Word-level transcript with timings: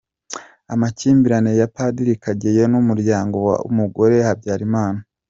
Amakimbirane 0.73 1.51
ya 1.59 1.67
padiri 1.75 2.13
Kageyo 2.23 2.63
n’umuryango 2.71 3.37
wa 3.47 3.55
Umugore 3.69 4.15
wa 4.19 4.25
Habyarimana. 4.29 4.99